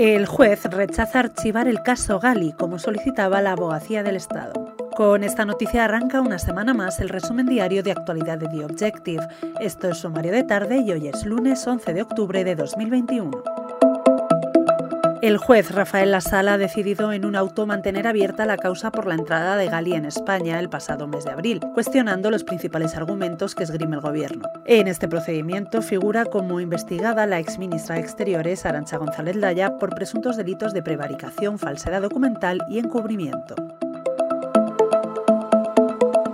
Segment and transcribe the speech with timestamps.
[0.00, 4.72] El juez rechaza archivar el caso Gali como solicitaba la abogacía del Estado.
[4.96, 9.26] Con esta noticia arranca una semana más el resumen diario de actualidad de The Objective.
[9.60, 13.57] Esto es sumario de tarde y hoy es lunes 11 de octubre de 2021.
[15.20, 19.14] El juez Rafael Lasala ha decidido en un auto mantener abierta la causa por la
[19.14, 23.64] entrada de Gali en España el pasado mes de abril, cuestionando los principales argumentos que
[23.64, 24.48] esgrime el gobierno.
[24.64, 30.36] En este procedimiento figura como investigada la exministra de Exteriores Arancha González Laya por presuntos
[30.36, 33.56] delitos de prevaricación, falsedad documental y encubrimiento.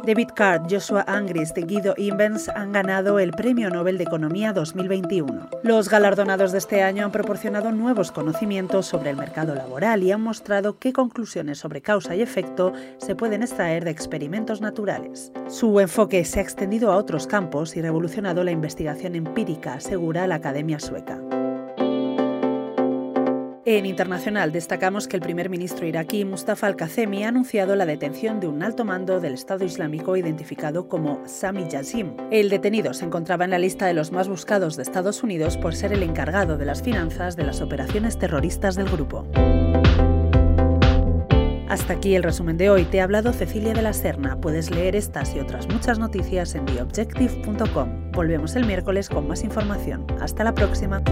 [0.07, 5.49] David Card, Joshua Angrist y Guido Imbens han ganado el Premio Nobel de Economía 2021.
[5.63, 10.21] Los galardonados de este año han proporcionado nuevos conocimientos sobre el mercado laboral y han
[10.21, 15.33] mostrado qué conclusiones sobre causa y efecto se pueden extraer de experimentos naturales.
[15.49, 20.35] Su enfoque se ha extendido a otros campos y revolucionado la investigación empírica, asegura la
[20.35, 21.19] Academia Sueca.
[23.67, 28.47] En internacional destacamos que el primer ministro iraquí Mustafa al-Kazemi ha anunciado la detención de
[28.47, 32.15] un alto mando del Estado Islámico identificado como Sami Yazim.
[32.31, 35.75] El detenido se encontraba en la lista de los más buscados de Estados Unidos por
[35.75, 39.27] ser el encargado de las finanzas de las operaciones terroristas del grupo.
[41.67, 42.85] Hasta aquí el resumen de hoy.
[42.85, 44.37] Te ha hablado Cecilia de la Serna.
[44.43, 48.13] Puedes leer estas y otras muchas noticias en theobjective.com.
[48.13, 50.07] Volvemos el miércoles con más información.
[50.21, 51.03] Hasta la próxima.